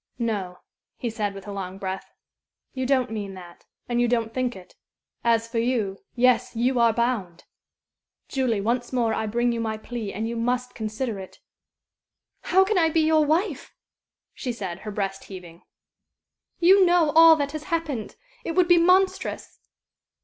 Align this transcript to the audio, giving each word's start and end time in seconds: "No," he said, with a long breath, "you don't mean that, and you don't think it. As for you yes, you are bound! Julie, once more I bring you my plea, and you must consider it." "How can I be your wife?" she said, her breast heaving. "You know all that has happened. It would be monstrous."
"No," 0.17 0.57
he 0.97 1.11
said, 1.11 1.35
with 1.35 1.47
a 1.47 1.51
long 1.51 1.77
breath, 1.77 2.11
"you 2.73 2.87
don't 2.87 3.11
mean 3.11 3.35
that, 3.35 3.67
and 3.87 4.01
you 4.01 4.07
don't 4.07 4.33
think 4.33 4.55
it. 4.55 4.73
As 5.23 5.47
for 5.47 5.59
you 5.59 5.99
yes, 6.15 6.55
you 6.55 6.79
are 6.79 6.91
bound! 6.91 7.43
Julie, 8.27 8.61
once 8.61 8.91
more 8.91 9.13
I 9.13 9.27
bring 9.27 9.51
you 9.51 9.59
my 9.61 9.77
plea, 9.77 10.11
and 10.11 10.27
you 10.27 10.35
must 10.35 10.73
consider 10.73 11.19
it." 11.19 11.37
"How 12.45 12.63
can 12.63 12.79
I 12.79 12.89
be 12.89 13.01
your 13.01 13.23
wife?" 13.23 13.75
she 14.33 14.51
said, 14.51 14.79
her 14.79 14.91
breast 14.91 15.25
heaving. 15.25 15.61
"You 16.59 16.83
know 16.83 17.11
all 17.11 17.35
that 17.35 17.51
has 17.51 17.65
happened. 17.65 18.15
It 18.43 18.53
would 18.53 18.67
be 18.67 18.79
monstrous." 18.79 19.59